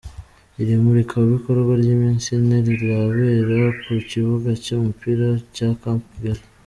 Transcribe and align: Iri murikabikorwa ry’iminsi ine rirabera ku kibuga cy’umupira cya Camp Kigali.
Iri 0.61 0.73
murikabikorwa 0.83 1.71
ry’iminsi 1.81 2.27
ine 2.37 2.57
rirabera 2.67 3.67
ku 3.83 3.87
kibuga 4.09 4.49
cy’umupira 4.63 5.27
cya 5.55 5.69
Camp 5.81 6.01
Kigali. 6.09 6.43